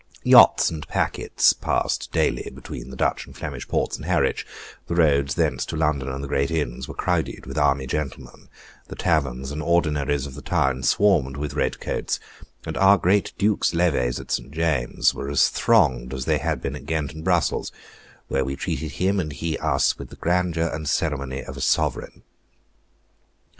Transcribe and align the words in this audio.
Yachts 0.23 0.71
and 0.71 0.87
packets 0.87 1.53
passed 1.53 2.11
daily 2.11 2.49
between 2.49 2.89
the 2.89 2.95
Dutch 2.95 3.27
and 3.27 3.37
Flemish 3.37 3.67
ports 3.67 3.97
and 3.97 4.07
Harwich; 4.07 4.47
the 4.87 4.95
roads 4.95 5.35
thence 5.35 5.63
to 5.67 5.75
London 5.75 6.07
and 6.09 6.23
the 6.23 6.27
great 6.27 6.49
inns 6.49 6.87
were 6.87 6.95
crowded 6.95 7.45
with 7.45 7.55
army 7.55 7.85
gentlemen; 7.85 8.49
the 8.87 8.95
taverns 8.95 9.51
and 9.51 9.61
ordinaries 9.61 10.25
of 10.25 10.33
the 10.33 10.41
town 10.41 10.81
swarmed 10.81 11.37
with 11.37 11.53
red 11.53 11.79
coats; 11.79 12.19
and 12.65 12.77
our 12.77 12.97
great 12.97 13.31
Duke's 13.37 13.75
levees 13.75 14.19
at 14.19 14.31
St. 14.31 14.49
James's 14.49 15.13
were 15.13 15.29
as 15.29 15.49
thronged 15.49 16.15
as 16.15 16.25
they 16.25 16.39
had 16.39 16.63
been 16.63 16.75
at 16.75 16.87
Ghent 16.87 17.13
and 17.13 17.23
Brussels, 17.23 17.71
where 18.27 18.43
we 18.43 18.55
treated 18.55 18.93
him, 18.93 19.19
and 19.19 19.31
he 19.31 19.55
us, 19.59 19.99
with 19.99 20.09
the 20.09 20.15
grandeur 20.15 20.65
and 20.73 20.89
ceremony 20.89 21.43
of 21.43 21.57
a 21.57 21.61
sovereign. 21.61 22.23